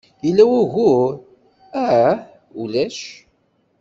Yella 0.25 0.43
wugur? 0.49 1.11
Ah? 1.85 2.15
Ulac. 2.61 2.99